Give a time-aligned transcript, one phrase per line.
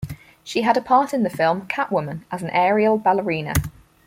[0.43, 3.53] She had a part in the film "Catwoman" as an aerial ballerina.